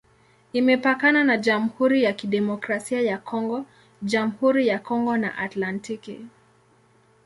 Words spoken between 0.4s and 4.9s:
Imepakana na Jamhuri ya Kidemokrasia ya Kongo, Jamhuri ya